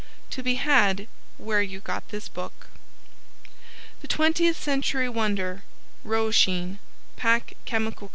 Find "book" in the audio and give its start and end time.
2.27-2.65